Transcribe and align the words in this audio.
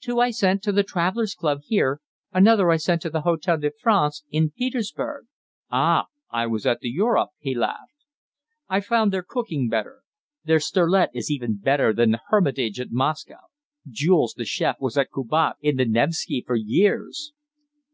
"Two 0.00 0.20
I 0.20 0.30
sent 0.30 0.62
to 0.62 0.72
the 0.72 0.82
Travellers' 0.82 1.34
Club, 1.34 1.58
here. 1.66 2.00
Another 2.32 2.70
I 2.70 2.78
sent 2.78 3.02
to 3.02 3.10
the 3.10 3.20
Hôtel 3.26 3.60
de 3.60 3.70
France, 3.70 4.24
in 4.30 4.50
Petersburg." 4.52 5.26
"Ah! 5.70 6.06
I 6.30 6.46
was 6.46 6.64
at 6.64 6.80
the 6.80 6.88
Europe," 6.88 7.32
he 7.40 7.54
laughed. 7.54 8.06
"I 8.70 8.80
find 8.80 9.12
their 9.12 9.22
cooking 9.22 9.68
better. 9.68 10.00
Their 10.46 10.60
sterlet 10.60 11.10
is 11.12 11.30
even 11.30 11.58
better 11.58 11.92
than 11.92 12.12
the 12.12 12.22
Hermitage 12.28 12.80
at 12.80 12.90
Moscow. 12.90 13.48
Jules, 13.86 14.32
the 14.32 14.46
chef, 14.46 14.76
was 14.80 14.96
at 14.96 15.10
Cubat's, 15.12 15.58
in 15.60 15.76
the 15.76 15.84
Nevski, 15.84 16.42
for 16.46 16.56
years." 16.56 17.34